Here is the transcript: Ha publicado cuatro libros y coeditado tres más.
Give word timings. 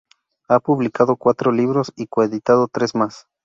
Ha 0.47 0.59
publicado 0.59 1.15
cuatro 1.15 1.51
libros 1.51 1.93
y 1.95 2.07
coeditado 2.07 2.67
tres 2.67 2.95
más. 2.95 3.27